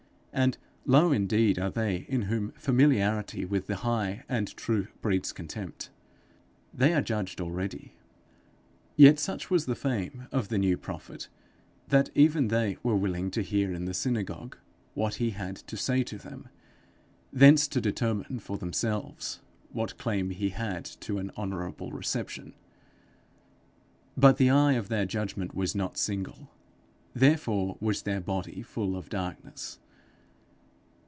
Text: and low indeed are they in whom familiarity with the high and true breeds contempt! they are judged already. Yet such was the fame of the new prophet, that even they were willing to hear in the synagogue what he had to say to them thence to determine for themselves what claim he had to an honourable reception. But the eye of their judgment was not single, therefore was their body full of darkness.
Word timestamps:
and 0.33 0.57
low 0.85 1.11
indeed 1.11 1.59
are 1.59 1.69
they 1.69 2.05
in 2.07 2.23
whom 2.23 2.51
familiarity 2.53 3.43
with 3.43 3.67
the 3.67 3.75
high 3.75 4.23
and 4.29 4.55
true 4.55 4.87
breeds 5.01 5.33
contempt! 5.33 5.89
they 6.73 6.93
are 6.93 7.01
judged 7.01 7.41
already. 7.41 7.91
Yet 8.95 9.19
such 9.19 9.49
was 9.49 9.65
the 9.65 9.75
fame 9.75 10.29
of 10.31 10.47
the 10.47 10.57
new 10.57 10.77
prophet, 10.77 11.27
that 11.89 12.09
even 12.15 12.47
they 12.47 12.77
were 12.81 12.95
willing 12.95 13.29
to 13.31 13.41
hear 13.41 13.73
in 13.73 13.83
the 13.83 13.93
synagogue 13.93 14.55
what 14.93 15.15
he 15.15 15.31
had 15.31 15.57
to 15.57 15.75
say 15.75 16.01
to 16.03 16.17
them 16.17 16.47
thence 17.33 17.67
to 17.67 17.81
determine 17.81 18.39
for 18.39 18.57
themselves 18.57 19.41
what 19.73 19.97
claim 19.97 20.29
he 20.29 20.51
had 20.51 20.85
to 21.01 21.17
an 21.17 21.29
honourable 21.35 21.91
reception. 21.91 22.53
But 24.15 24.37
the 24.37 24.49
eye 24.49 24.73
of 24.73 24.87
their 24.87 25.05
judgment 25.05 25.53
was 25.53 25.75
not 25.75 25.97
single, 25.97 26.47
therefore 27.13 27.75
was 27.81 28.03
their 28.03 28.21
body 28.21 28.61
full 28.63 28.95
of 28.95 29.09
darkness. 29.09 29.77